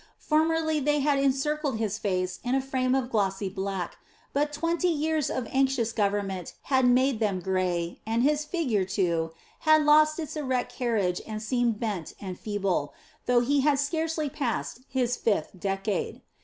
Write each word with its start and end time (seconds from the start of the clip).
Formerly 0.17 0.79
they 0.79 1.01
had 1.01 1.19
encircled 1.19 1.77
his 1.77 1.99
face 1.99 2.39
in 2.43 2.55
a 2.55 2.59
frame 2.59 2.95
of 2.95 3.11
glossy 3.11 3.49
black, 3.49 3.97
but 4.33 4.51
twenty 4.51 4.87
years 4.87 5.29
of 5.29 5.47
anxious 5.51 5.91
government 5.91 6.55
had 6.63 6.87
made 6.87 7.19
them 7.19 7.39
grey, 7.39 7.99
and 8.03 8.23
his 8.23 8.43
figure, 8.43 8.83
too, 8.83 9.31
had 9.59 9.83
lost 9.85 10.19
its 10.19 10.35
erect 10.35 10.73
carriage 10.73 11.21
and 11.27 11.39
seemed 11.43 11.79
bent 11.79 12.15
and 12.19 12.39
feeble, 12.39 12.95
though 13.27 13.41
he 13.41 13.59
had 13.61 13.77
scarcely 13.77 14.27
passed 14.27 14.79
his 14.89 15.15
fifth 15.15 15.51
decade. 15.59 16.21